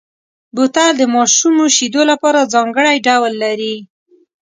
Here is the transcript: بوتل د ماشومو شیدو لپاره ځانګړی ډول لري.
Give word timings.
بوتل 0.55 0.89
د 0.97 1.01
ماشومو 1.15 1.63
شیدو 1.75 2.01
لپاره 2.11 2.49
ځانګړی 2.53 2.95
ډول 3.07 3.33
لري. 3.43 3.75